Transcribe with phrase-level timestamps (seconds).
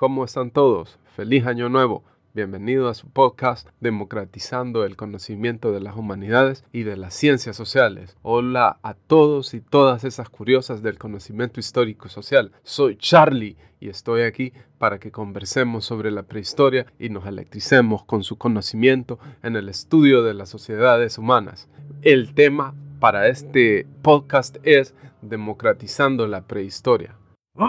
[0.00, 0.98] ¿cómo están todos?
[1.14, 2.02] Feliz año nuevo.
[2.32, 8.16] Bienvenido a su podcast Democratizando el conocimiento de las humanidades y de las ciencias sociales.
[8.22, 12.50] Hola a todos y todas esas curiosas del conocimiento histórico social.
[12.62, 18.24] Soy Charlie y estoy aquí para que conversemos sobre la prehistoria y nos electricemos con
[18.24, 21.68] su conocimiento en el estudio de las sociedades humanas.
[22.00, 27.19] El tema para este podcast es Democratizando la prehistoria.
[27.60, 27.68] oh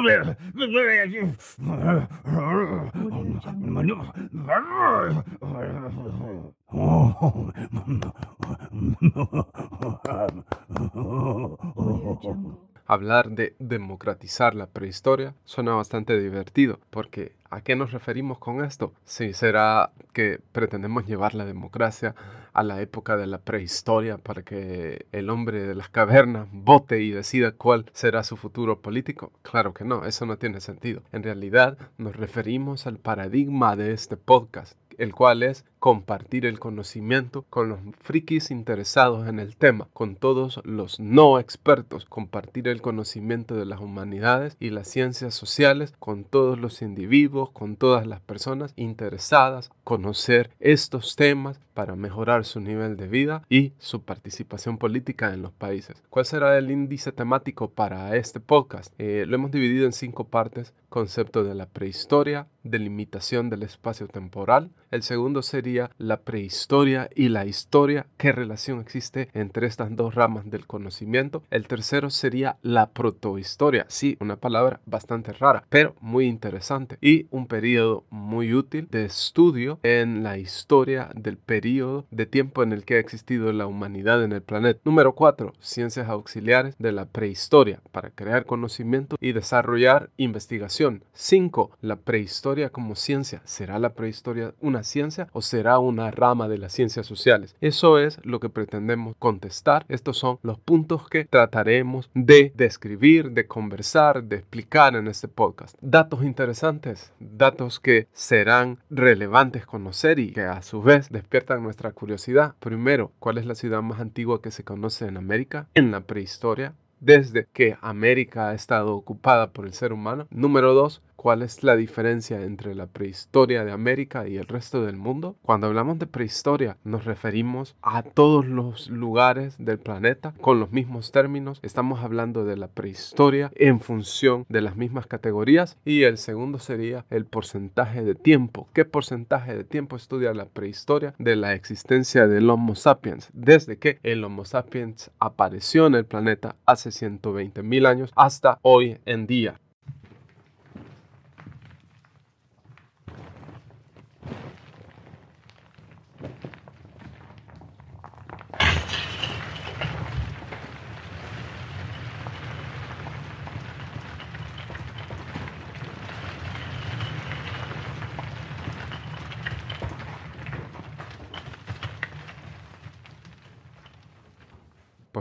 [11.84, 12.71] Audio Jungle.
[12.92, 18.92] Hablar de democratizar la prehistoria suena bastante divertido, porque ¿a qué nos referimos con esto?
[19.06, 22.16] Si será que pretendemos llevar la democracia
[22.52, 27.12] a la época de la prehistoria para que el hombre de las cavernas vote y
[27.12, 29.32] decida cuál será su futuro político?
[29.42, 31.02] Claro que no, eso no tiene sentido.
[31.14, 37.44] En realidad nos referimos al paradigma de este podcast, el cual es compartir el conocimiento
[37.50, 43.56] con los frikis interesados en el tema, con todos los no expertos, compartir el conocimiento
[43.56, 48.74] de las humanidades y las ciencias sociales con todos los individuos, con todas las personas
[48.76, 55.42] interesadas, conocer estos temas para mejorar su nivel de vida y su participación política en
[55.42, 56.04] los países.
[56.12, 58.94] ¿Cuál será el índice temático para este podcast?
[59.00, 60.76] Eh, lo hemos dividido en cinco partes.
[60.90, 64.72] Concepto de la prehistoria, delimitación del espacio temporal.
[64.92, 70.50] El segundo sería la prehistoria y la historia, qué relación existe entre estas dos ramas
[70.50, 71.44] del conocimiento.
[71.50, 77.48] El tercero sería la protohistoria, sí, una palabra bastante rara, pero muy interesante y un
[77.48, 82.96] periodo muy útil de estudio en la historia del periodo de tiempo en el que
[82.96, 84.80] ha existido la humanidad en el planeta.
[84.84, 85.54] Número 4.
[85.60, 91.04] Ciencias auxiliares de la prehistoria para crear conocimiento y desarrollar investigación.
[91.14, 91.72] 5.
[91.82, 93.42] La prehistoria como ciencia.
[93.46, 97.56] ¿Será la prehistoria una ciencia o será una rama de las ciencias sociales.
[97.62, 99.86] Eso es lo que pretendemos contestar.
[99.90, 105.76] Estos son los puntos que trataremos de describir, de conversar, de explicar en este podcast.
[105.82, 112.56] Datos interesantes, datos que serán relevantes conocer y que a su vez despiertan nuestra curiosidad.
[112.60, 116.74] Primero, ¿cuál es la ciudad más antigua que se conoce en América en la prehistoria?
[117.00, 120.28] Desde que América ha estado ocupada por el ser humano.
[120.30, 124.98] Número dos, cuál es la diferencia entre la prehistoria de América y el resto del
[124.98, 125.36] mundo.
[125.44, 131.12] Cuando hablamos de prehistoria nos referimos a todos los lugares del planeta con los mismos
[131.12, 131.60] términos.
[131.62, 137.06] Estamos hablando de la prehistoria en función de las mismas categorías y el segundo sería
[137.12, 138.68] el porcentaje de tiempo.
[138.74, 143.30] ¿Qué porcentaje de tiempo estudia la prehistoria de la existencia del Homo sapiens?
[143.32, 148.98] Desde que el Homo sapiens apareció en el planeta hace 120 mil años hasta hoy
[149.06, 149.61] en día.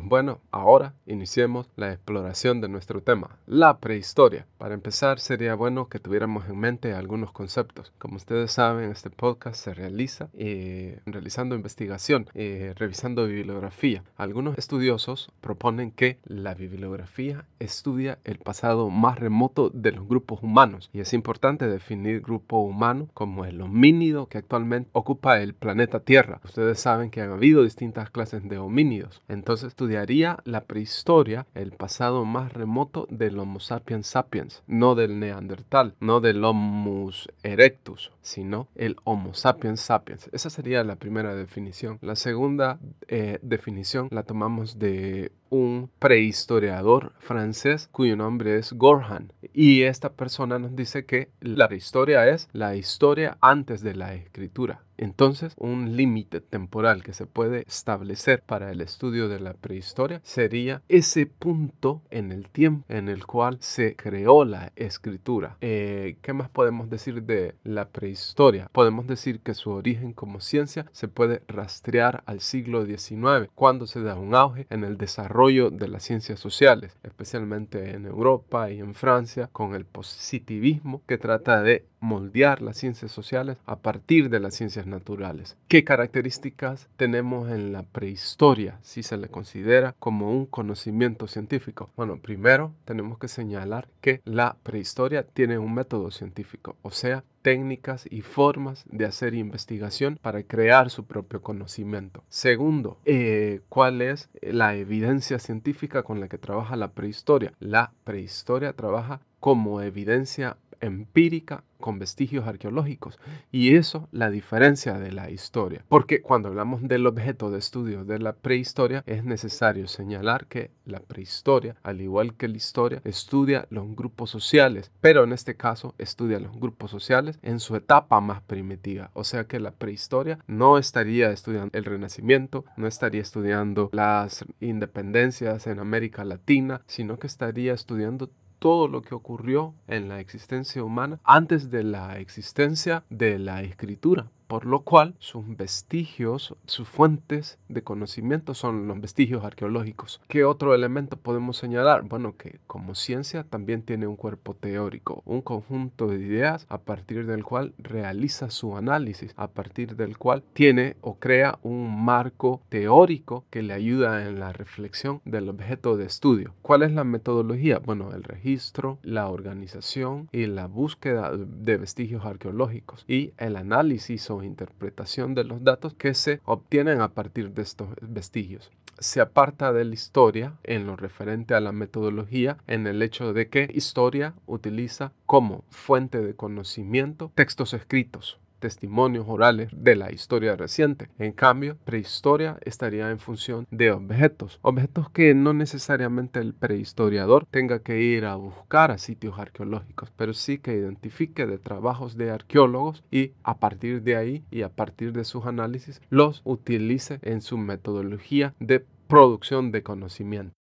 [0.00, 4.46] Pues bueno, ahora iniciemos la exploración de nuestro tema, la prehistoria.
[4.56, 7.92] Para empezar, sería bueno que tuviéramos en mente algunos conceptos.
[7.98, 14.02] Como ustedes saben, este podcast se realiza eh, realizando investigación, eh, revisando bibliografía.
[14.16, 20.88] Algunos estudiosos proponen que la bibliografía estudia el pasado más remoto de los grupos humanos
[20.94, 26.40] y es importante definir grupo humano como el homínido que actualmente ocupa el planeta Tierra.
[26.42, 29.22] Ustedes saben que han habido distintas clases de homínidos.
[29.28, 35.96] Entonces, estudiaría la prehistoria, el pasado más remoto del Homo sapiens sapiens, no del Neandertal,
[35.98, 37.10] no del Homo
[37.42, 40.30] erectus, sino el Homo sapiens sapiens.
[40.32, 41.98] Esa sería la primera definición.
[42.02, 42.78] La segunda
[43.08, 49.32] eh, definición la tomamos de un prehistoriador francés cuyo nombre es Gorhan.
[49.52, 54.84] Y esta persona nos dice que la prehistoria es la historia antes de la escritura.
[55.00, 60.82] Entonces, un límite temporal que se puede establecer para el estudio de la prehistoria sería
[60.90, 65.56] ese punto en el tiempo en el cual se creó la escritura.
[65.62, 68.68] Eh, ¿Qué más podemos decir de la prehistoria?
[68.72, 74.02] Podemos decir que su origen como ciencia se puede rastrear al siglo XIX, cuando se
[74.02, 78.80] da un auge en el desarrollo desarrollo de las ciencias sociales, especialmente en Europa y
[78.80, 84.40] en Francia, con el positivismo que trata de moldear las ciencias sociales a partir de
[84.40, 85.56] las ciencias naturales.
[85.68, 91.90] ¿Qué características tenemos en la prehistoria si se le considera como un conocimiento científico?
[91.96, 98.06] Bueno, primero tenemos que señalar que la prehistoria tiene un método científico, o sea, técnicas
[98.10, 102.22] y formas de hacer investigación para crear su propio conocimiento.
[102.28, 107.52] Segundo, eh, ¿cuál es la evidencia científica con la que trabaja la prehistoria?
[107.58, 113.18] La prehistoria trabaja como evidencia empírica con vestigios arqueológicos.
[113.50, 115.84] Y eso la diferencia de la historia.
[115.88, 121.00] Porque cuando hablamos del objeto de estudio de la prehistoria, es necesario señalar que la
[121.00, 126.38] prehistoria, al igual que la historia, estudia los grupos sociales, pero en este caso estudia
[126.38, 129.10] los grupos sociales en su etapa más primitiva.
[129.14, 135.66] O sea que la prehistoria no estaría estudiando el renacimiento, no estaría estudiando las independencias
[135.66, 138.30] en América Latina, sino que estaría estudiando
[138.60, 144.30] todo lo que ocurrió en la existencia humana antes de la existencia de la escritura
[144.50, 150.20] por lo cual sus vestigios, sus fuentes de conocimiento son los vestigios arqueológicos.
[150.26, 152.02] ¿Qué otro elemento podemos señalar?
[152.02, 157.26] Bueno, que como ciencia también tiene un cuerpo teórico, un conjunto de ideas a partir
[157.26, 163.44] del cual realiza su análisis, a partir del cual tiene o crea un marco teórico
[163.50, 166.54] que le ayuda en la reflexión del objeto de estudio.
[166.60, 167.78] ¿Cuál es la metodología?
[167.78, 174.39] Bueno, el registro, la organización y la búsqueda de vestigios arqueológicos y el análisis o
[174.46, 178.70] interpretación de los datos que se obtienen a partir de estos vestigios.
[178.98, 183.48] Se aparta de la historia en lo referente a la metodología en el hecho de
[183.48, 191.08] que historia utiliza como fuente de conocimiento textos escritos testimonios orales de la historia reciente.
[191.18, 197.80] En cambio, prehistoria estaría en función de objetos, objetos que no necesariamente el prehistoriador tenga
[197.80, 203.02] que ir a buscar a sitios arqueológicos, pero sí que identifique de trabajos de arqueólogos
[203.10, 207.58] y a partir de ahí y a partir de sus análisis los utilice en su
[207.58, 210.59] metodología de producción de conocimiento.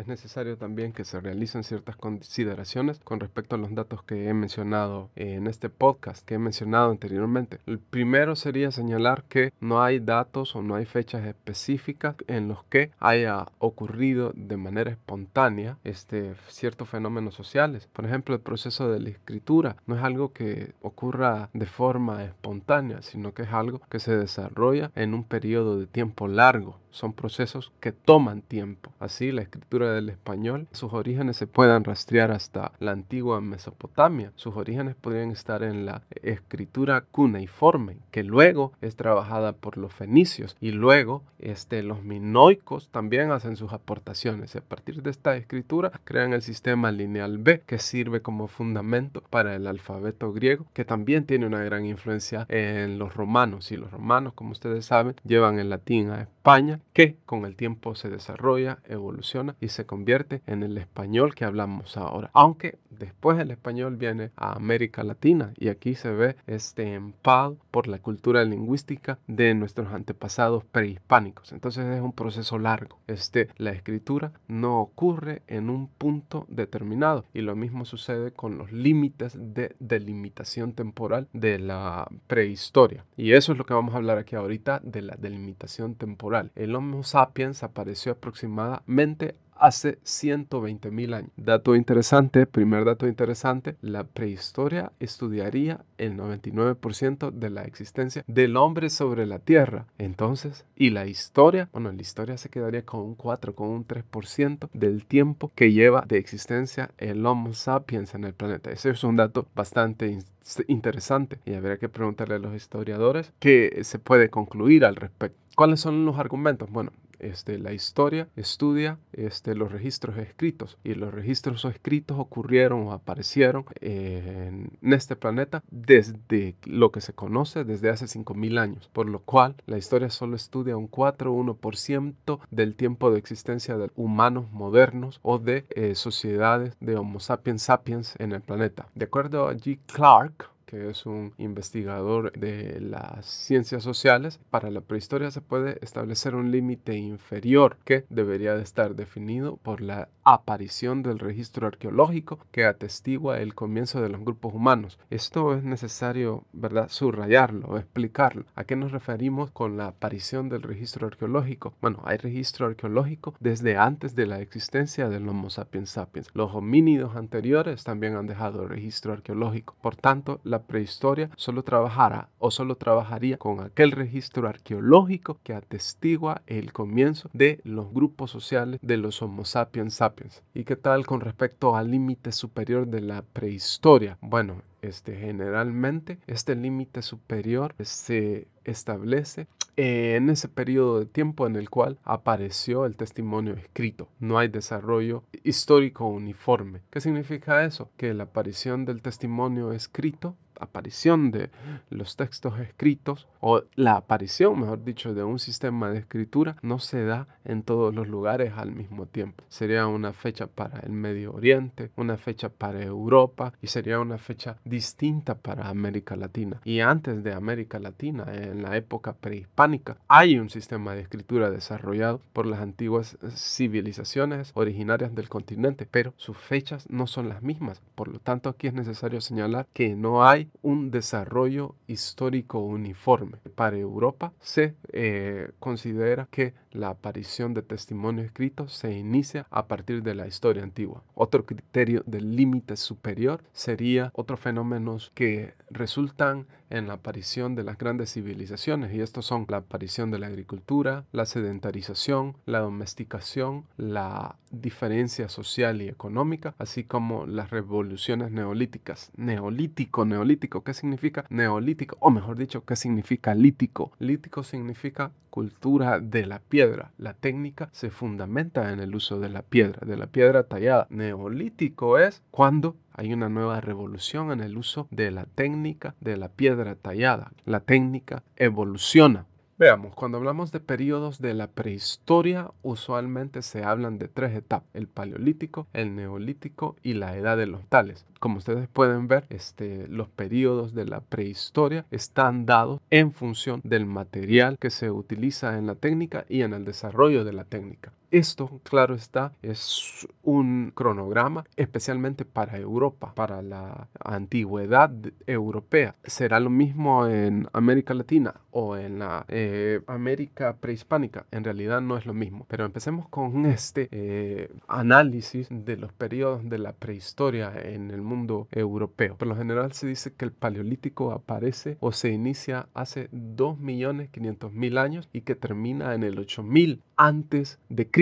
[0.00, 4.34] Es necesario también que se realicen ciertas consideraciones con respecto a los datos que he
[4.34, 7.58] mencionado en este podcast, que he mencionado anteriormente.
[7.66, 12.64] El primero sería señalar que no hay datos o no hay fechas específicas en los
[12.64, 17.88] que haya ocurrido de manera espontánea este, ciertos fenómenos sociales.
[17.92, 23.02] Por ejemplo, el proceso de la escritura no es algo que ocurra de forma espontánea,
[23.02, 27.72] sino que es algo que se desarrolla en un periodo de tiempo largo son procesos
[27.80, 28.92] que toman tiempo.
[28.98, 34.32] Así, la escritura del español, sus orígenes se puedan rastrear hasta la antigua Mesopotamia.
[34.36, 40.56] Sus orígenes podrían estar en la escritura cuneiforme, que luego es trabajada por los fenicios
[40.60, 44.56] y luego este, los minoicos también hacen sus aportaciones.
[44.56, 49.54] A partir de esta escritura crean el sistema lineal B, que sirve como fundamento para
[49.54, 53.72] el alfabeto griego, que también tiene una gran influencia en los romanos.
[53.72, 57.94] Y los romanos, como ustedes saben, llevan el latín a España que con el tiempo
[57.94, 62.30] se desarrolla, evoluciona y se convierte en el español que hablamos ahora.
[62.34, 67.88] Aunque después el español viene a América Latina y aquí se ve este empado por
[67.88, 71.52] la cultura lingüística de nuestros antepasados prehispánicos.
[71.52, 72.98] Entonces es un proceso largo.
[73.06, 78.72] Este, la escritura no ocurre en un punto determinado y lo mismo sucede con los
[78.72, 83.04] límites de delimitación temporal de la prehistoria.
[83.16, 86.50] Y eso es lo que vamos a hablar aquí ahorita de la delimitación temporal.
[86.54, 91.30] El Homo sapiens apareció aproximadamente hace 120 mil años.
[91.36, 98.90] Dato interesante, primer dato interesante, la prehistoria estudiaría el 99% de la existencia del hombre
[98.90, 99.86] sobre la Tierra.
[99.98, 104.68] Entonces, y la historia, bueno, la historia se quedaría con un 4, con un 3%
[104.72, 108.70] del tiempo que lleva de existencia el Homo sapiens en el planeta.
[108.70, 110.18] Ese es un dato bastante
[110.66, 115.38] interesante y habría que preguntarle a los historiadores qué se puede concluir al respecto.
[115.54, 116.70] ¿Cuáles son los argumentos?
[116.70, 122.92] Bueno, este, la historia estudia este, los registros escritos y los registros escritos ocurrieron o
[122.92, 129.20] aparecieron en este planeta desde lo que se conoce desde hace 5.000 años, por lo
[129.20, 134.50] cual la historia solo estudia un 4 o 1% del tiempo de existencia de humanos
[134.52, 138.88] modernos o de eh, sociedades de Homo sapiens sapiens en el planeta.
[138.94, 139.78] De acuerdo a G.
[139.86, 146.36] Clark, que es un investigador de las ciencias sociales, para la prehistoria se puede establecer
[146.36, 152.64] un límite inferior que debería de estar definido por la aparición del registro arqueológico que
[152.64, 155.00] atestigua el comienzo de los grupos humanos.
[155.10, 158.44] Esto es necesario, ¿verdad?, subrayarlo, explicarlo.
[158.54, 161.74] ¿A qué nos referimos con la aparición del registro arqueológico?
[161.80, 166.28] Bueno, hay registro arqueológico desde antes de la existencia del Homo sapiens sapiens.
[166.32, 169.74] Los homínidos anteriores también han dejado registro arqueológico.
[169.80, 176.42] Por tanto, la prehistoria solo trabajará o solo trabajaría con aquel registro arqueológico que atestigua
[176.46, 180.42] el comienzo de los grupos sociales de los Homo sapiens sapiens.
[180.54, 184.18] ¿Y qué tal con respecto al límite superior de la prehistoria?
[184.20, 191.70] Bueno, este, generalmente este límite superior se establece en ese periodo de tiempo en el
[191.70, 194.08] cual apareció el testimonio escrito.
[194.18, 196.80] No hay desarrollo histórico uniforme.
[196.90, 197.90] ¿Qué significa eso?
[197.96, 201.50] Que la aparición del testimonio escrito aparición de
[201.88, 207.04] los textos escritos o la aparición, mejor dicho, de un sistema de escritura no se
[207.04, 209.44] da en todos los lugares al mismo tiempo.
[209.48, 214.56] Sería una fecha para el Medio Oriente, una fecha para Europa y sería una fecha
[214.64, 216.60] distinta para América Latina.
[216.64, 222.20] Y antes de América Latina, en la época prehispánica, hay un sistema de escritura desarrollado
[222.32, 227.82] por las antiguas civilizaciones originarias del continente, pero sus fechas no son las mismas.
[227.94, 233.38] Por lo tanto, aquí es necesario señalar que no hay un desarrollo histórico uniforme.
[233.54, 240.02] Para Europa se eh, considera que la aparición de testimonio escrito se inicia a partir
[240.02, 241.02] de la historia antigua.
[241.14, 247.76] Otro criterio del límite superior sería otros fenómenos que resultan en la aparición de las
[247.76, 254.36] grandes civilizaciones y estos son la aparición de la agricultura, la sedentarización, la domesticación, la
[254.52, 259.10] diferencia social y económica, así como las revoluciones neolíticas.
[259.16, 261.96] Neolítico, neolítico, ¿qué significa neolítico?
[262.00, 263.92] O mejor dicho, ¿qué significa lítico?
[263.98, 266.92] Lítico significa cultura de la piedra.
[266.98, 270.86] La técnica se fundamenta en el uso de la piedra, de la piedra tallada.
[270.90, 276.28] Neolítico es cuando hay una nueva revolución en el uso de la técnica de la
[276.28, 277.32] piedra tallada.
[277.46, 279.26] La técnica evoluciona.
[279.60, 284.88] Veamos, cuando hablamos de periodos de la prehistoria, usualmente se hablan de tres etapas, el
[284.88, 288.06] paleolítico, el neolítico y la edad de los tales.
[288.20, 293.84] Como ustedes pueden ver, este, los periodos de la prehistoria están dados en función del
[293.84, 297.92] material que se utiliza en la técnica y en el desarrollo de la técnica.
[298.10, 304.90] Esto, claro está, es un cronograma especialmente para Europa, para la antigüedad
[305.28, 305.94] europea.
[306.02, 311.26] ¿Será lo mismo en América Latina o en la eh, América prehispánica?
[311.30, 312.46] En realidad no es lo mismo.
[312.48, 318.48] Pero empecemos con este eh, análisis de los periodos de la prehistoria en el mundo
[318.50, 319.16] europeo.
[319.18, 325.08] Por lo general se dice que el paleolítico aparece o se inicia hace 2.500.000 años
[325.12, 327.99] y que termina en el 8.000 antes de Cristo.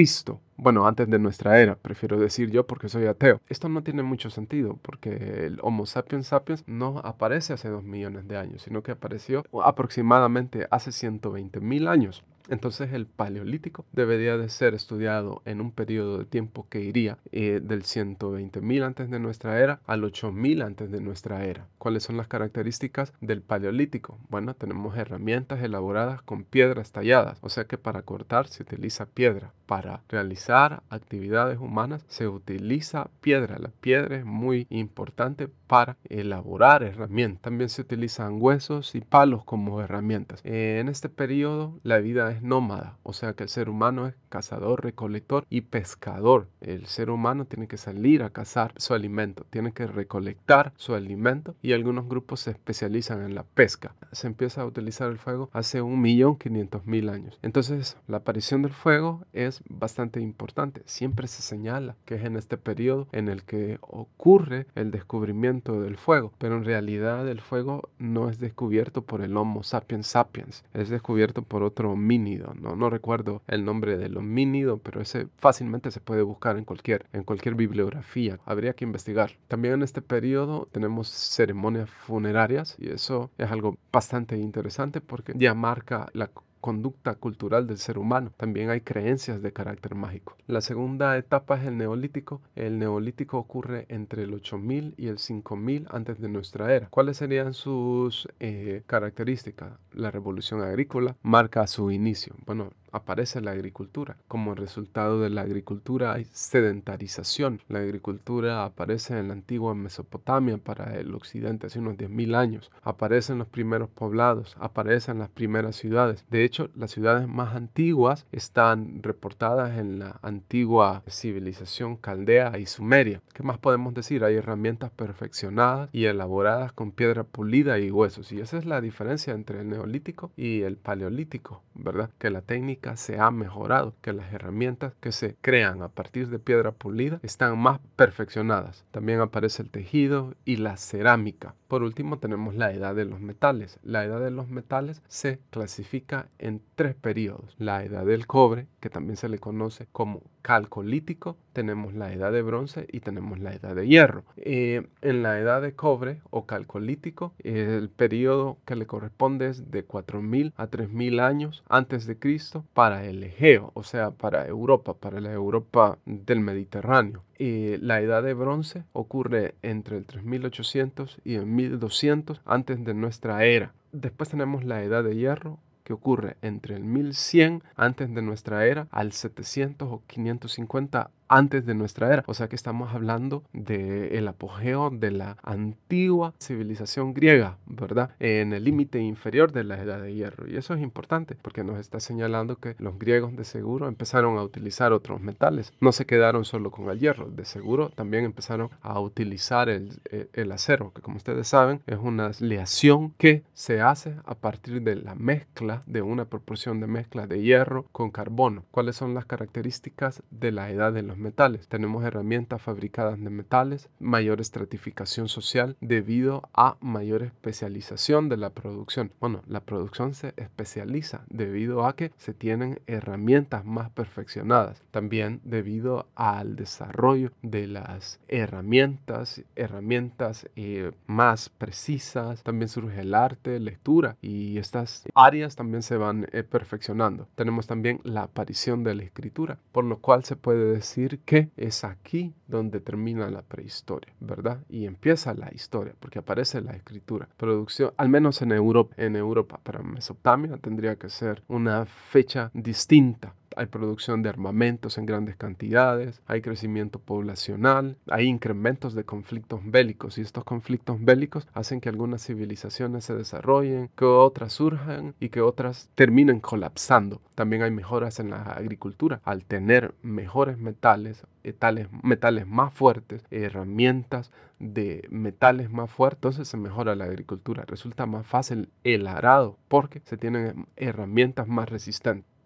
[0.57, 3.41] Bueno, antes de nuestra era, prefiero decir yo porque soy ateo.
[3.49, 8.29] Esto no tiene mucho sentido porque el Homo sapiens sapiens no aparece hace dos millones
[8.29, 12.23] de años, sino que apareció aproximadamente hace 120 mil años.
[12.49, 17.61] Entonces el paleolítico debería de ser estudiado en un periodo de tiempo que iría eh,
[17.63, 21.67] del 120.000 antes de nuestra era al 8.000 antes de nuestra era.
[21.79, 24.19] ¿Cuáles son las características del paleolítico?
[24.29, 29.53] Bueno, tenemos herramientas elaboradas con piedras talladas, o sea que para cortar se utiliza piedra.
[29.67, 33.59] Para realizar actividades humanas se utiliza piedra.
[33.59, 37.43] La piedra es muy importante para elaborar herramientas.
[37.43, 40.41] También se utilizan huesos y palos como herramientas.
[40.45, 44.85] En este periodo la vida es nómada, o sea que el ser humano es cazador,
[44.85, 46.49] recolector y pescador.
[46.61, 51.55] El ser humano tiene que salir a cazar su alimento, tiene que recolectar su alimento
[51.63, 53.95] y algunos grupos se especializan en la pesca.
[54.13, 57.39] Se empieza a utilizar el fuego hace un millón quinientos mil años.
[57.43, 60.83] Entonces la aparición del fuego es bastante importante.
[60.87, 65.97] Siempre se señala que es en este periodo en el que ocurre el descubrimiento del
[65.97, 70.89] fuego, pero en realidad el fuego no es descubierto por el Homo sapiens sapiens, es
[70.89, 76.01] descubierto por otro mini no, no recuerdo el nombre del homínido, pero ese fácilmente se
[76.01, 78.39] puede buscar en cualquier, en cualquier bibliografía.
[78.45, 79.33] Habría que investigar.
[79.49, 85.55] También en este periodo tenemos ceremonias funerarias y eso es algo bastante interesante porque ya
[85.55, 88.33] marca la conducta cultural del ser humano.
[88.37, 90.37] También hay creencias de carácter mágico.
[90.47, 92.41] La segunda etapa es el neolítico.
[92.57, 96.89] El neolítico ocurre entre el 8000 y el 5000 antes de nuestra era.
[96.89, 99.73] ¿Cuáles serían sus eh, características?
[99.93, 102.35] La revolución agrícola marca su inicio.
[102.47, 104.17] Bueno, aparece la agricultura.
[104.29, 107.61] Como resultado de la agricultura hay sedentarización.
[107.69, 112.71] La agricultura aparece en la antigua Mesopotamia para el occidente hace unos 10.000 años.
[112.83, 116.25] Aparecen los primeros poblados, aparecen las primeras ciudades.
[116.31, 123.23] De hecho, las ciudades más antiguas están reportadas en la antigua civilización caldea y sumeria.
[123.35, 124.25] ¿Qué más podemos decir?
[124.25, 128.33] Hay herramientas perfeccionadas y elaboradas con piedra pulida y huesos.
[128.33, 132.11] Y esa es la diferencia entre el neolítico y el paleolítico, ¿verdad?
[132.19, 136.39] Que la técnica se ha mejorado, que las herramientas que se crean a partir de
[136.39, 138.85] piedra pulida están más perfeccionadas.
[138.91, 141.55] También aparece el tejido y la cerámica.
[141.69, 143.79] Por último tenemos la edad de los metales.
[143.83, 147.55] La edad de los metales se clasifica en tres periodos.
[147.59, 152.41] La edad del cobre, que también se le conoce como calcolítico, tenemos la edad de
[152.41, 154.25] bronce y tenemos la edad de hierro.
[154.37, 159.87] Eh, en la edad de cobre o calcolítico, el periodo que le corresponde es de
[159.87, 165.21] 4.000 a 3.000 años antes de Cristo para el Egeo, o sea, para Europa, para
[165.21, 167.25] la Europa del Mediterráneo.
[167.39, 173.45] Y la edad de bronce ocurre entre el 3800 y el 1200 antes de nuestra
[173.45, 173.73] era.
[173.93, 178.87] Después tenemos la edad de hierro que ocurre entre el 1100 antes de nuestra era
[178.91, 182.25] al 700 o 550 antes de nuestra era.
[182.27, 188.11] O sea que estamos hablando del el apogeo de la antigua civilización griega, ¿verdad?
[188.19, 190.49] En el límite inferior de la edad de hierro.
[190.49, 194.43] Y eso es importante porque nos está señalando que los griegos de seguro empezaron a
[194.43, 195.73] utilizar otros metales.
[195.81, 197.31] No se quedaron solo con el hierro.
[197.31, 201.99] De seguro también empezaron a utilizar el, eh, el acero, que como ustedes saben es
[201.99, 207.27] una aleación que se hace a partir de la mezcla de una proporción de mezcla
[207.27, 208.65] de hierro con carbono.
[208.71, 211.69] ¿Cuáles son las características de la edad de los metales.
[211.69, 219.13] Tenemos herramientas fabricadas de metales, mayor estratificación social debido a mayor especialización de la producción.
[219.21, 224.83] Bueno, la producción se especializa debido a que se tienen herramientas más perfeccionadas.
[224.91, 232.43] También debido al desarrollo de las herramientas, herramientas eh, más precisas.
[232.43, 237.29] También surge el arte, lectura y estas áreas también se van eh, perfeccionando.
[237.35, 240.73] Tenemos también la aparición de la escritura, por lo cual se puede
[241.17, 244.61] que es aquí donde termina la prehistoria, ¿verdad?
[244.69, 247.29] Y empieza la historia, porque aparece la escritura.
[247.37, 253.35] Producción, al menos en Europa, en Europa, para Mesopotamia tendría que ser una fecha distinta
[253.59, 260.17] hay producción de armamentos en grandes cantidades, hay crecimiento poblacional, hay incrementos de conflictos bélicos
[260.17, 265.41] y estos conflictos bélicos hacen que algunas civilizaciones se desarrollen, que otras surjan y que
[265.41, 267.21] otras terminen colapsando.
[267.35, 274.31] También hay mejoras en la agricultura al tener mejores metales, metales, metales más fuertes, herramientas
[274.61, 277.65] de metales más fuertes, entonces se mejora la agricultura.
[277.67, 282.39] Resulta más fácil el arado porque se tienen herramientas más resistentes.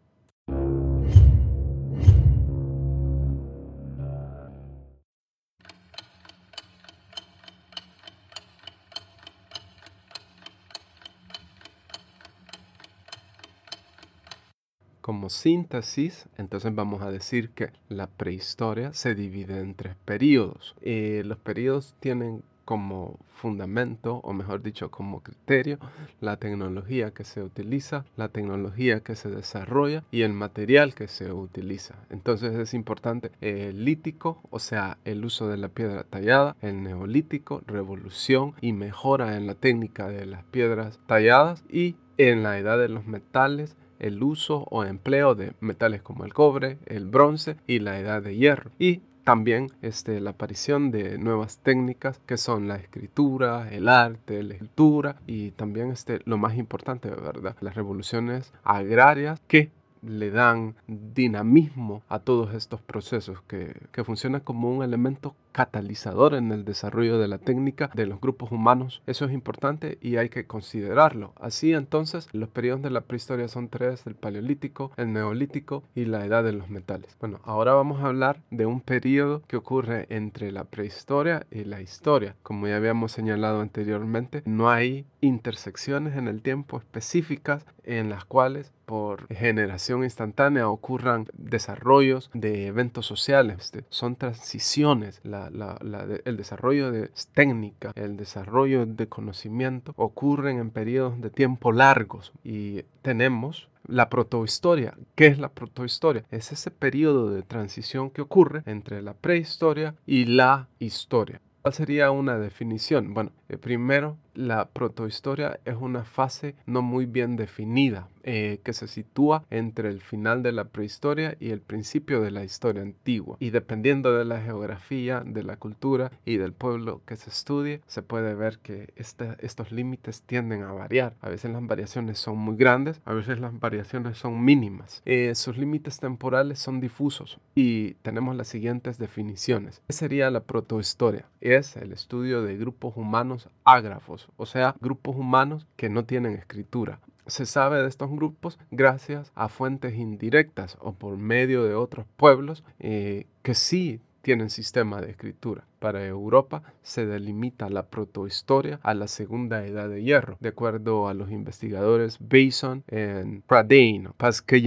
[15.13, 20.75] Como síntesis, entonces vamos a decir que la prehistoria se divide en tres periodos.
[20.81, 25.79] Eh, los periodos tienen como fundamento, o mejor dicho, como criterio,
[26.23, 31.31] la tecnología que se utiliza, la tecnología que se desarrolla y el material que se
[31.31, 31.95] utiliza.
[32.09, 37.61] Entonces es importante el lítico, o sea, el uso de la piedra tallada, el neolítico,
[37.67, 42.89] revolución y mejora en la técnica de las piedras talladas y en la edad de
[42.89, 47.99] los metales el uso o empleo de metales como el cobre, el bronce y la
[47.99, 48.71] edad de hierro.
[48.79, 54.55] Y también este, la aparición de nuevas técnicas que son la escritura, el arte, la
[54.55, 57.57] escultura y también este, lo más importante, ¿verdad?
[57.61, 59.71] Las revoluciones agrarias que
[60.03, 66.51] le dan dinamismo a todos estos procesos que, que funcionan como un elemento catalizador en
[66.51, 69.03] el desarrollo de la técnica de los grupos humanos.
[69.07, 71.33] Eso es importante y hay que considerarlo.
[71.41, 76.25] Así entonces, los periodos de la prehistoria son tres, el paleolítico, el neolítico y la
[76.25, 77.17] edad de los metales.
[77.21, 81.81] Bueno, ahora vamos a hablar de un periodo que ocurre entre la prehistoria y la
[81.81, 82.35] historia.
[82.43, 88.73] Como ya habíamos señalado anteriormente, no hay intersecciones en el tiempo específicas en las cuales
[88.85, 93.57] por generación instantánea ocurran desarrollos de eventos sociales.
[93.59, 95.21] Este, son transiciones.
[95.49, 102.83] El desarrollo de técnica, el desarrollo de conocimiento ocurren en periodos de tiempo largos y
[103.03, 104.95] tenemos la protohistoria.
[105.15, 106.25] ¿Qué es la protohistoria?
[106.31, 111.41] Es ese periodo de transición que ocurre entre la prehistoria y la historia.
[111.63, 113.15] ¿Cuál sería una definición?
[113.15, 118.87] Bueno, eh, primero, la protohistoria es una fase no muy bien definida eh, que se
[118.87, 123.37] sitúa entre el final de la prehistoria y el principio de la historia antigua.
[123.41, 128.03] Y dependiendo de la geografía, de la cultura y del pueblo que se estudie, se
[128.03, 131.17] puede ver que estos límites tienden a variar.
[131.21, 135.03] A veces las variaciones son muy grandes, a veces las variaciones son mínimas.
[135.05, 139.83] Eh, sus límites temporales son difusos y tenemos las siguientes definiciones.
[139.89, 141.27] ¿Qué sería la protohistoria?
[141.41, 147.01] Es el estudio de grupos humanos ágrafos, o sea, grupos humanos que no tienen escritura
[147.27, 152.65] se sabe de estos grupos gracias a fuentes indirectas o por medio de otros pueblos
[152.79, 155.65] eh, que sí tienen sistema de escritura.
[155.79, 161.15] Para Europa se delimita la protohistoria a la segunda edad de hierro, de acuerdo a
[161.15, 164.61] los investigadores Bason y Pradine, parce que.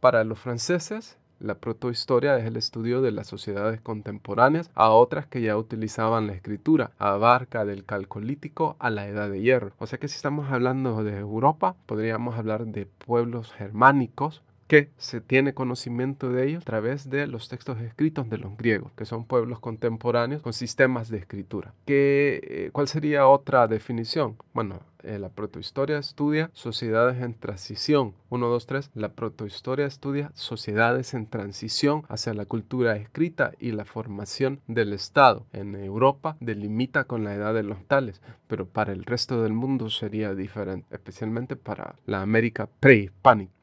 [0.00, 5.42] Para los franceses, la protohistoria es el estudio de las sociedades contemporáneas a otras que
[5.42, 6.92] ya utilizaban la escritura.
[6.98, 9.72] Abarca del calcolítico a la edad de hierro.
[9.78, 15.20] O sea que si estamos hablando de Europa, podríamos hablar de pueblos germánicos que se
[15.20, 19.24] tiene conocimiento de ellos a través de los textos escritos de los griegos, que son
[19.24, 21.74] pueblos contemporáneos con sistemas de escritura.
[21.84, 24.36] ¿Qué, eh, ¿Cuál sería otra definición?
[24.52, 28.14] Bueno, eh, la protohistoria estudia sociedades en transición.
[28.28, 28.90] 1, 2, 3.
[28.94, 35.46] La protohistoria estudia sociedades en transición hacia la cultura escrita y la formación del Estado.
[35.52, 39.90] En Europa delimita con la edad de los tales, pero para el resto del mundo
[39.90, 43.55] sería diferente, especialmente para la América prehispánica.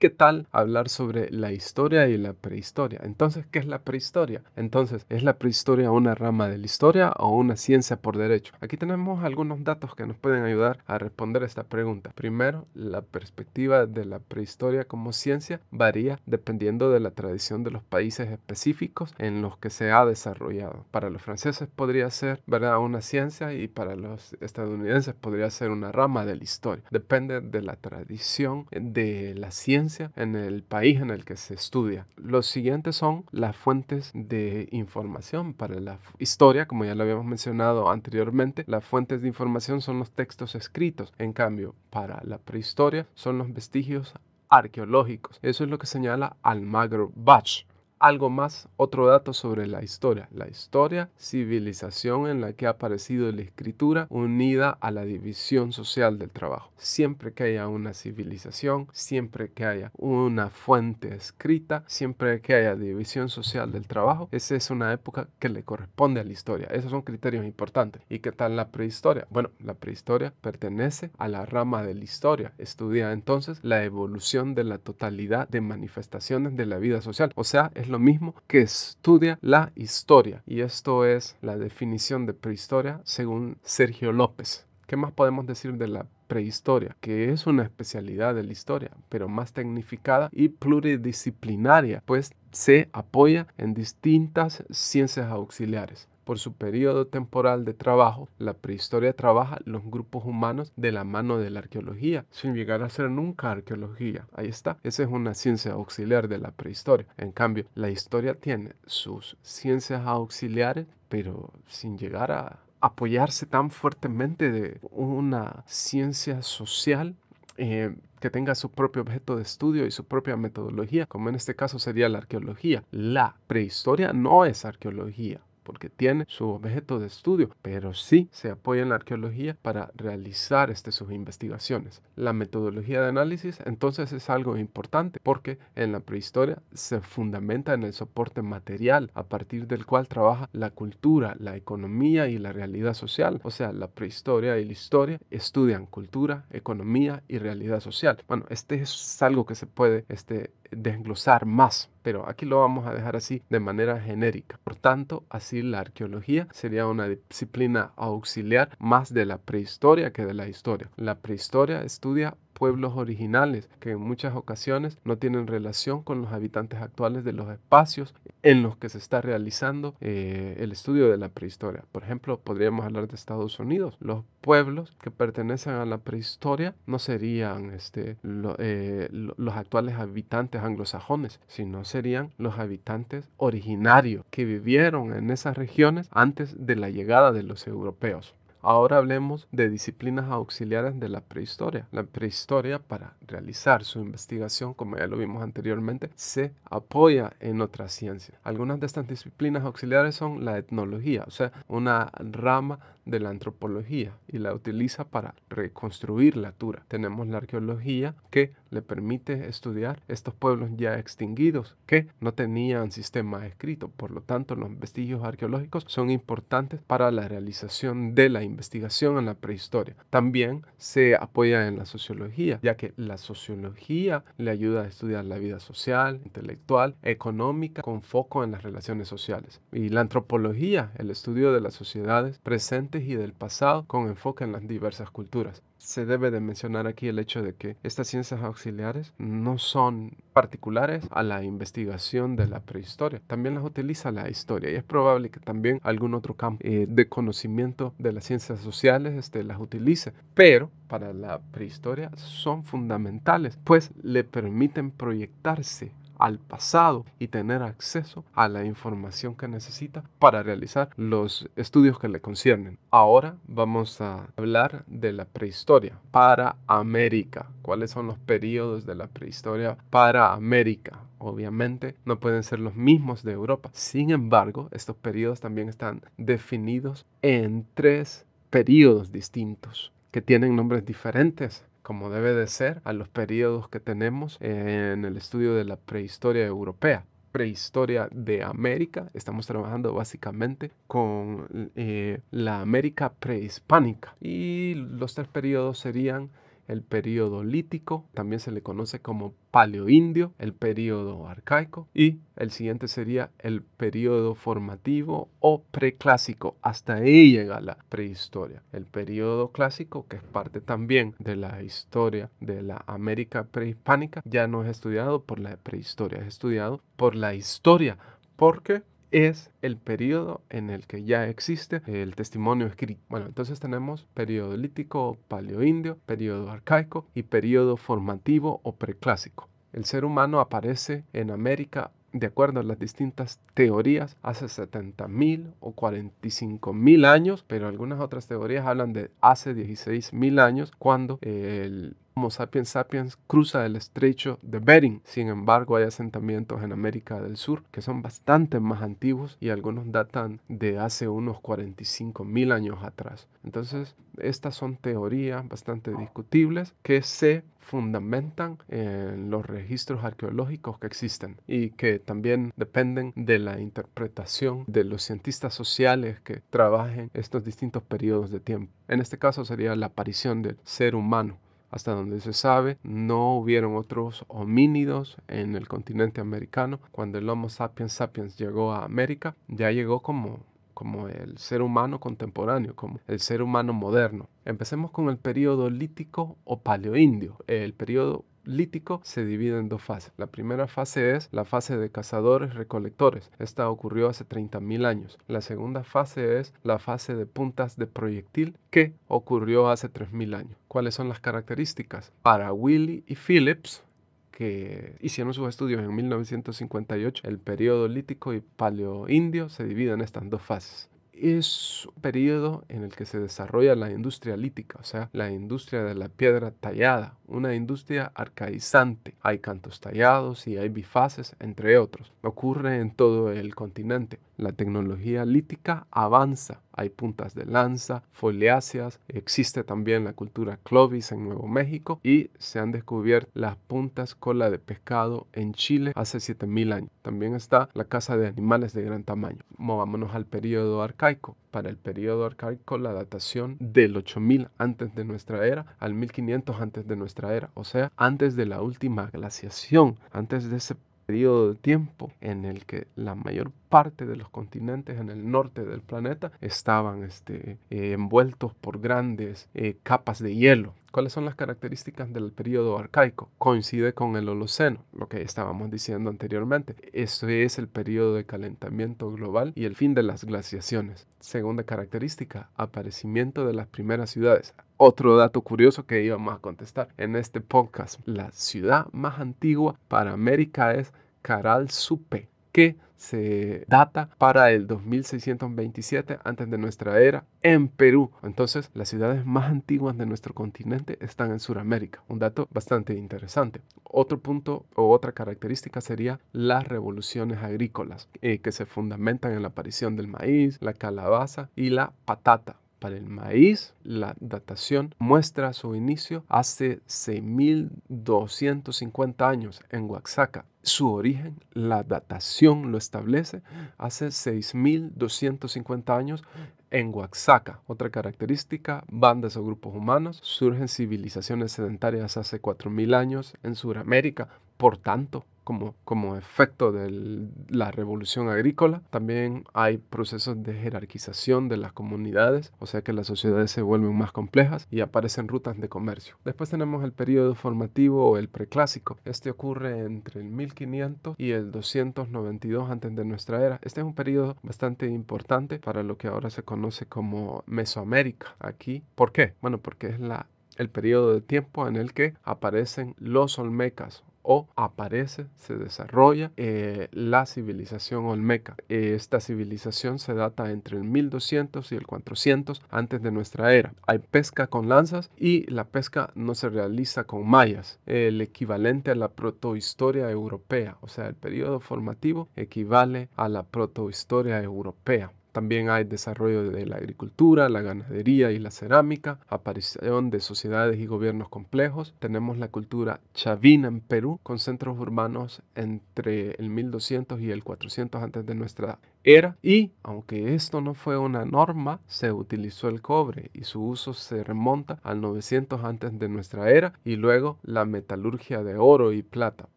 [0.00, 3.00] ¿Qué tal hablar sobre la historia y la prehistoria?
[3.02, 4.42] Entonces, ¿qué es la prehistoria?
[4.56, 8.54] Entonces, ¿es la prehistoria una rama de la historia o una ciencia por derecho?
[8.62, 12.12] Aquí tenemos algunos datos que nos pueden ayudar a responder esta pregunta.
[12.14, 17.82] Primero, la perspectiva de la prehistoria como ciencia varía dependiendo de la tradición de los
[17.82, 20.86] países específicos en los que se ha desarrollado.
[20.92, 22.78] Para los franceses podría ser ¿verdad?
[22.78, 26.84] una ciencia y para los estadounidenses podría ser una rama de la historia.
[26.90, 32.06] Depende de la tradición de la ciencia en el país en el que se estudia.
[32.16, 37.90] Los siguientes son las fuentes de información para la historia, como ya lo habíamos mencionado
[37.90, 38.64] anteriormente.
[38.66, 41.12] Las fuentes de información son los textos escritos.
[41.18, 44.14] En cambio, para la prehistoria son los vestigios
[44.48, 45.38] arqueológicos.
[45.42, 47.64] Eso es lo que señala Almagro Bach
[48.00, 50.28] algo más, otro dato sobre la historia.
[50.32, 56.18] La historia, civilización en la que ha aparecido la escritura unida a la división social
[56.18, 56.72] del trabajo.
[56.76, 63.28] Siempre que haya una civilización, siempre que haya una fuente escrita, siempre que haya división
[63.28, 66.68] social del trabajo, esa es una época que le corresponde a la historia.
[66.72, 68.02] Esos son criterios importantes.
[68.08, 69.26] ¿Y qué tal la prehistoria?
[69.30, 72.54] Bueno, la prehistoria pertenece a la rama de la historia.
[72.56, 77.32] Estudia entonces la evolución de la totalidad de manifestaciones de la vida social.
[77.34, 80.42] O sea, es lo mismo que estudia la historia.
[80.46, 84.66] Y esto es la definición de prehistoria según Sergio López.
[84.86, 86.96] ¿Qué más podemos decir de la prehistoria?
[87.00, 93.46] Que es una especialidad de la historia, pero más tecnificada y pluridisciplinaria, pues se apoya
[93.58, 96.08] en distintas ciencias auxiliares.
[96.30, 101.38] Por su periodo temporal de trabajo, la prehistoria trabaja los grupos humanos de la mano
[101.38, 104.28] de la arqueología, sin llegar a ser nunca arqueología.
[104.32, 104.78] Ahí está.
[104.84, 107.08] Esa es una ciencia auxiliar de la prehistoria.
[107.18, 114.52] En cambio, la historia tiene sus ciencias auxiliares, pero sin llegar a apoyarse tan fuertemente
[114.52, 117.16] de una ciencia social
[117.56, 121.56] eh, que tenga su propio objeto de estudio y su propia metodología, como en este
[121.56, 122.84] caso sería la arqueología.
[122.92, 128.82] La prehistoria no es arqueología porque tiene su objeto de estudio, pero sí se apoya
[128.82, 132.02] en la arqueología para realizar este, sus investigaciones.
[132.16, 137.82] La metodología de análisis entonces es algo importante porque en la prehistoria se fundamenta en
[137.82, 142.94] el soporte material a partir del cual trabaja la cultura, la economía y la realidad
[142.94, 143.40] social.
[143.42, 148.18] O sea, la prehistoria y la historia estudian cultura, economía y realidad social.
[148.28, 152.94] Bueno, este es algo que se puede este, desglosar más, pero aquí lo vamos a
[152.94, 154.58] dejar así de manera genérica.
[154.64, 160.34] Por tanto, así la arqueología sería una disciplina auxiliar más de la prehistoria que de
[160.34, 160.90] la historia.
[160.96, 166.82] La prehistoria estudia pueblos originales que en muchas ocasiones no tienen relación con los habitantes
[166.82, 171.30] actuales de los espacios en los que se está realizando eh, el estudio de la
[171.30, 171.84] prehistoria.
[171.90, 173.96] Por ejemplo, podríamos hablar de Estados Unidos.
[173.98, 178.18] Los pueblos que pertenecen a la prehistoria no serían este,
[178.58, 186.10] eh, los actuales habitantes anglosajones, sino serían los habitantes originarios que vivieron en esas regiones
[186.12, 188.34] antes de la llegada de los europeos.
[188.62, 191.86] Ahora hablemos de disciplinas auxiliares de la prehistoria.
[191.92, 197.92] La prehistoria, para realizar su investigación, como ya lo vimos anteriormente, se apoya en otras
[197.92, 198.38] ciencias.
[198.44, 204.16] Algunas de estas disciplinas auxiliares son la etnología, o sea, una rama de la antropología
[204.28, 206.84] y la utiliza para reconstruir la cultura.
[206.88, 213.46] Tenemos la arqueología que le permite estudiar estos pueblos ya extinguidos que no tenían sistema
[213.46, 213.88] escrito.
[213.88, 219.26] Por lo tanto, los vestigios arqueológicos son importantes para la realización de la investigación en
[219.26, 219.96] la prehistoria.
[220.10, 225.38] También se apoya en la sociología, ya que la sociología le ayuda a estudiar la
[225.38, 229.60] vida social, intelectual, económica, con foco en las relaciones sociales.
[229.72, 234.52] Y la antropología, el estudio de las sociedades presentes y del pasado, con enfoque en
[234.52, 235.62] las diversas culturas.
[235.78, 241.06] Se debe de mencionar aquí el hecho de que estas ciencias auxiliares no son particulares
[241.10, 243.22] a la investigación de la prehistoria.
[243.26, 247.08] También las utiliza la historia y es probable que también algún otro campo eh, de
[247.08, 250.12] conocimiento de las ciencias sociales este, las utilice.
[250.34, 258.24] Pero para la prehistoria son fundamentales, pues le permiten proyectarse al pasado y tener acceso
[258.34, 262.78] a la información que necesita para realizar los estudios que le conciernen.
[262.90, 267.50] Ahora vamos a hablar de la prehistoria para América.
[267.62, 271.00] ¿Cuáles son los periodos de la prehistoria para América?
[271.18, 273.70] Obviamente no pueden ser los mismos de Europa.
[273.72, 281.64] Sin embargo, estos periodos también están definidos en tres periodos distintos que tienen nombres diferentes
[281.90, 286.46] como debe de ser, a los periodos que tenemos en el estudio de la prehistoria
[286.46, 289.10] europea prehistoria de América.
[289.12, 294.14] Estamos trabajando básicamente con eh, la América prehispánica.
[294.20, 296.30] Y los tres periodos serían
[296.70, 302.86] el periodo lítico, también se le conoce como paleoindio, el periodo arcaico y el siguiente
[302.86, 306.56] sería el periodo formativo o preclásico.
[306.62, 308.62] Hasta ahí llega la prehistoria.
[308.72, 314.46] El periodo clásico, que es parte también de la historia de la América prehispánica, ya
[314.46, 317.98] no es estudiado por la prehistoria, es estudiado por la historia.
[318.36, 323.00] porque es el periodo en el que ya existe el testimonio escrito.
[323.08, 329.48] Bueno, entonces tenemos periodo lítico, paleoindio, periodo arcaico y periodo formativo o preclásico.
[329.72, 335.74] El ser humano aparece en América de acuerdo a las distintas teorías, hace 70.000 o
[335.74, 342.68] 45.000 años, pero algunas otras teorías hablan de hace 16.000 años, cuando el Homo sapiens
[342.68, 345.00] sapiens cruza el estrecho de Bering.
[345.06, 349.90] Sin embargo, hay asentamientos en América del Sur que son bastante más antiguos y algunos
[349.90, 353.26] datan de hace unos 45 mil años atrás.
[353.42, 361.40] Entonces, estas son teorías bastante discutibles que se fundamentan en los registros arqueológicos que existen
[361.46, 367.82] y que también dependen de la interpretación de los cientistas sociales que trabajen estos distintos
[367.82, 368.70] periodos de tiempo.
[368.88, 371.38] En este caso sería la aparición del ser humano
[371.70, 376.80] hasta donde se sabe, no hubieron otros homínidos en el continente americano.
[376.90, 380.40] Cuando el Homo sapiens sapiens llegó a América, ya llegó como,
[380.74, 384.28] como el ser humano contemporáneo, como el ser humano moderno.
[384.44, 387.36] Empecemos con el periodo lítico o paleoindio.
[387.46, 388.24] El periodo
[388.56, 390.12] lítico se divide en dos fases.
[390.16, 393.30] La primera fase es la fase de cazadores-recolectores.
[393.38, 395.18] Esta ocurrió hace 30.000 años.
[395.28, 400.56] La segunda fase es la fase de puntas de proyectil que ocurrió hace 3.000 años.
[400.68, 402.12] ¿Cuáles son las características?
[402.22, 403.82] Para Willy y Phillips,
[404.30, 410.28] que hicieron sus estudios en 1958, el periodo lítico y paleoindio se dividen en estas
[410.28, 415.10] dos fases es un periodo en el que se desarrolla la industria lítica, o sea,
[415.12, 419.14] la industria de la piedra tallada, una industria arcaizante.
[419.22, 422.12] Hay cantos tallados y hay bifaces, entre otros.
[422.22, 424.18] Ocurre en todo el continente.
[424.36, 426.60] La tecnología lítica avanza.
[426.80, 432.58] Hay puntas de lanza, foliáceas, existe también la cultura Clovis en Nuevo México y se
[432.58, 436.90] han descubierto las puntas cola de pescado en Chile hace 7000 años.
[437.02, 439.40] También está la caza de animales de gran tamaño.
[439.58, 441.36] Movámonos al periodo arcaico.
[441.50, 446.86] Para el periodo arcaico, la datación del 8000 antes de nuestra era al 1500 antes
[446.86, 450.76] de nuestra era, o sea, antes de la última glaciación, antes de ese
[451.10, 455.64] periodo de tiempo en el que la mayor parte de los continentes en el norte
[455.64, 460.72] del planeta estaban este, eh, envueltos por grandes eh, capas de hielo.
[460.92, 463.28] ¿Cuáles son las características del periodo arcaico?
[463.38, 466.76] Coincide con el Holoceno, lo que estábamos diciendo anteriormente.
[466.92, 471.08] Eso es el periodo de calentamiento global y el fin de las glaciaciones.
[471.18, 474.54] Segunda característica, aparecimiento de las primeras ciudades.
[474.82, 478.00] Otro dato curioso que íbamos a contestar en este podcast.
[478.06, 482.30] La ciudad más antigua para América es Caral Supe.
[482.50, 488.10] que se data para el 2627 antes de nuestra era en Perú.
[488.22, 492.02] Entonces, las ciudades más antiguas de nuestro continente están en Sudamérica.
[492.08, 493.60] Un dato bastante interesante.
[493.84, 499.48] Otro punto o otra característica sería las revoluciones agrícolas eh, que se fundamentan en la
[499.48, 502.56] aparición del maíz, la calabaza y la patata.
[502.80, 510.46] Para el maíz, la datación muestra su inicio hace 6.250 años en Oaxaca.
[510.62, 513.42] Su origen, la datación lo establece
[513.76, 516.24] hace 6.250 años
[516.70, 517.60] en Oaxaca.
[517.66, 520.18] Otra característica, bandas o grupos humanos.
[520.22, 524.30] Surgen civilizaciones sedentarias hace 4.000 años en Sudamérica.
[524.56, 528.82] Por tanto, como, como efecto de la revolución agrícola.
[528.90, 533.98] También hay procesos de jerarquización de las comunidades, o sea que las sociedades se vuelven
[533.98, 536.14] más complejas y aparecen rutas de comercio.
[536.24, 538.96] Después tenemos el periodo formativo o el preclásico.
[539.04, 543.58] Este ocurre entre el 1500 y el 292 antes de nuestra era.
[543.64, 548.36] Este es un periodo bastante importante para lo que ahora se conoce como Mesoamérica.
[548.38, 549.34] Aquí, ¿por qué?
[549.40, 554.48] Bueno, porque es la el periodo de tiempo en el que aparecen los olmecas o
[554.56, 558.56] aparece, se desarrolla eh, la civilización olmeca.
[558.68, 563.74] Esta civilización se data entre el 1200 y el 400 antes de nuestra era.
[563.86, 568.94] Hay pesca con lanzas y la pesca no se realiza con mayas, el equivalente a
[568.94, 575.12] la protohistoria europea, o sea, el periodo formativo equivale a la protohistoria europea.
[575.32, 580.86] También hay desarrollo de la agricultura, la ganadería y la cerámica, aparición de sociedades y
[580.86, 581.94] gobiernos complejos.
[581.98, 588.02] Tenemos la cultura chavina en Perú, con centros urbanos entre el 1200 y el 400
[588.02, 589.36] antes de nuestra era.
[589.42, 594.24] Y aunque esto no fue una norma, se utilizó el cobre y su uso se
[594.24, 599.48] remonta al 900 antes de nuestra era y luego la metalurgia de oro y plata.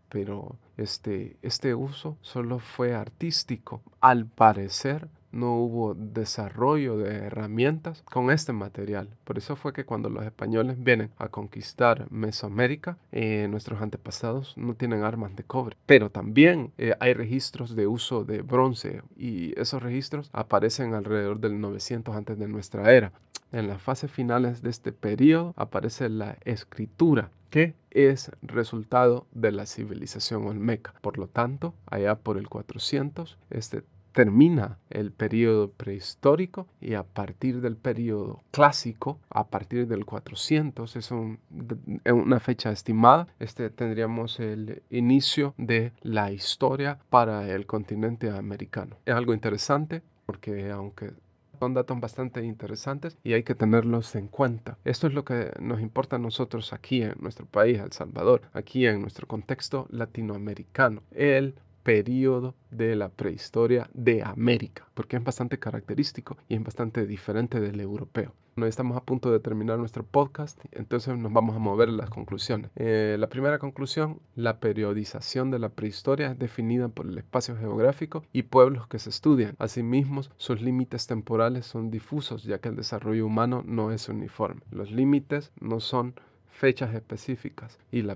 [0.10, 3.82] Pero este, este uso solo fue artístico.
[4.00, 9.10] Al parecer, no hubo desarrollo de herramientas con este material.
[9.24, 14.76] Por eso fue que cuando los españoles vienen a conquistar Mesoamérica, eh, nuestros antepasados no
[14.76, 15.76] tienen armas de cobre.
[15.86, 21.60] Pero también eh, hay registros de uso de bronce y esos registros aparecen alrededor del
[21.60, 23.12] 900 antes de nuestra era.
[23.52, 29.68] En las fases finales de este periodo aparece la escritura que es resultado de la
[29.68, 30.96] civilización olmeca.
[31.02, 37.62] Por lo tanto, allá por el 400, este termina el periodo prehistórico y a partir
[37.62, 45.54] del periodo clásico, a partir del 400, es una fecha estimada, este, tendríamos el inicio
[45.58, 48.98] de la historia para el continente americano.
[49.06, 51.12] Es algo interesante porque aunque
[51.60, 54.78] son datos bastante interesantes y hay que tenerlos en cuenta.
[54.84, 58.86] Esto es lo que nos importa a nosotros aquí en nuestro país, El Salvador, aquí
[58.86, 61.04] en nuestro contexto latinoamericano.
[61.12, 67.60] El periodo de la prehistoria de América, porque es bastante característico y es bastante diferente
[67.60, 68.34] del europeo.
[68.56, 72.70] Bueno, estamos a punto de terminar nuestro podcast, entonces nos vamos a mover las conclusiones.
[72.76, 78.24] Eh, la primera conclusión, la periodización de la prehistoria es definida por el espacio geográfico
[78.32, 79.56] y pueblos que se estudian.
[79.58, 84.62] Asimismo, sus límites temporales son difusos, ya que el desarrollo humano no es uniforme.
[84.70, 86.14] Los límites no son
[86.54, 88.16] fechas específicas y la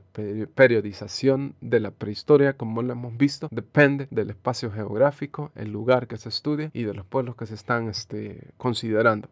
[0.55, 6.17] periodización de la prehistoria, como lo hemos visto, depende del espacio geográfico, el lugar que
[6.17, 9.29] se estudia y de los pueblos que se están este, considerando.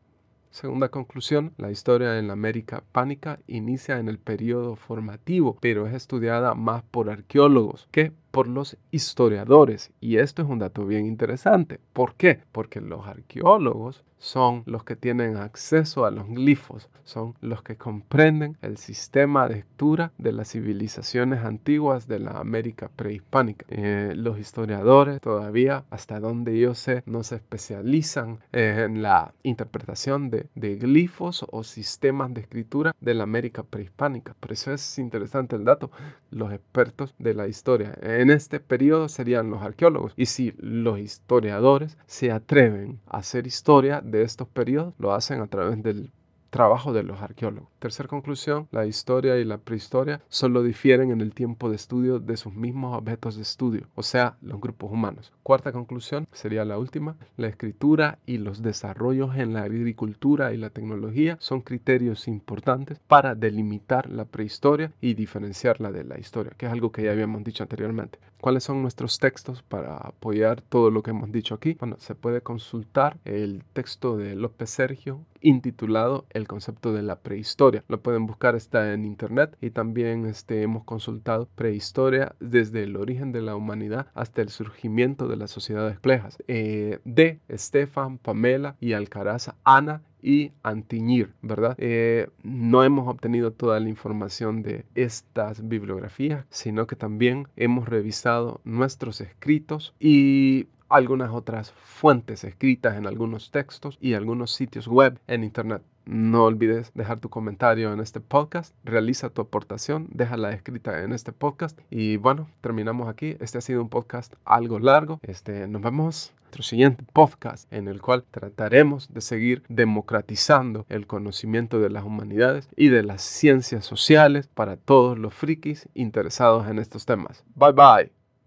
[0.55, 5.93] Segunda conclusión, la historia en la América pánica inicia en el periodo formativo, pero es
[5.93, 9.93] estudiada más por arqueólogos que por los historiadores.
[10.01, 11.79] Y esto es un dato bien interesante.
[11.93, 12.41] ¿Por qué?
[12.51, 18.57] Porque los arqueólogos son los que tienen acceso a los glifos, son los que comprenden
[18.61, 23.65] el sistema de lectura de las civilizaciones antiguas de la América prehispánica.
[23.69, 30.47] Eh, los historiadores todavía, hasta donde yo sé, no se especializan en la interpretación de,
[30.55, 34.35] de glifos o sistemas de escritura de la América prehispánica.
[34.39, 35.91] Por eso es interesante el dato.
[36.31, 40.13] Los expertos de la historia en este periodo serían los arqueólogos.
[40.17, 45.47] Y si los historiadores se atreven a hacer historia de estos periodos, lo hacen a
[45.47, 46.11] través del
[46.55, 47.67] trabajo de los arqueólogos.
[47.79, 52.37] Tercer conclusión, la historia y la prehistoria solo difieren en el tiempo de estudio de
[52.37, 55.33] sus mismos objetos de estudio, o sea, los grupos humanos.
[55.43, 60.69] Cuarta conclusión, sería la última, la escritura y los desarrollos en la agricultura y la
[60.69, 66.71] tecnología son criterios importantes para delimitar la prehistoria y diferenciarla de la historia, que es
[66.71, 68.17] algo que ya habíamos dicho anteriormente.
[68.39, 71.75] ¿Cuáles son nuestros textos para apoyar todo lo que hemos dicho aquí?
[71.79, 77.83] Bueno, se puede consultar el texto de López Sergio intitulado El concepto de la prehistoria.
[77.87, 83.31] Lo pueden buscar, está en internet y también este, hemos consultado prehistoria desde el origen
[83.31, 88.93] de la humanidad hasta el surgimiento de las sociedades complejas eh, de Estefan, Pamela y
[88.93, 91.75] Alcaraza, Ana y Antiñir, ¿verdad?
[91.77, 98.61] Eh, no hemos obtenido toda la información de estas bibliografías, sino que también hemos revisado
[98.63, 105.43] nuestros escritos y algunas otras fuentes escritas en algunos textos y algunos sitios web en
[105.43, 105.81] Internet.
[106.05, 111.31] No olvides dejar tu comentario en este podcast, realiza tu aportación, déjala escrita en este
[111.31, 113.35] podcast y bueno, terminamos aquí.
[113.39, 115.19] Este ha sido un podcast algo largo.
[115.23, 121.07] Este, nos vemos en nuestro siguiente podcast en el cual trataremos de seguir democratizando el
[121.07, 126.77] conocimiento de las humanidades y de las ciencias sociales para todos los frikis interesados en
[126.77, 127.43] estos temas.
[127.55, 128.24] Bye bye.